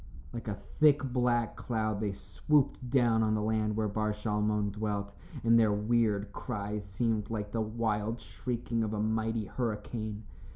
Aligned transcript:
Like 0.33 0.47
a 0.47 0.55
thick 0.55 1.03
black 1.13 1.55
cloud 1.55 1.99
they 1.99 2.11
swooped 2.11 2.89
down 2.89 3.21
on 3.21 3.35
the 3.35 3.41
land 3.43 3.75
where 3.75 3.87
Bar 3.87 4.13
Shalmon 4.13 4.71
dwelt, 4.71 5.13
and 5.43 5.59
their 5.59 5.71
weird 5.71 6.31
cries 6.33 6.85
seemed 6.85 7.29
like 7.29 7.51
the 7.51 7.61
wild 7.61 8.19
shrieking 8.19 8.81
of 8.83 8.93
a 8.95 8.99
mighty 8.99 9.45
hurricane. 9.45 10.23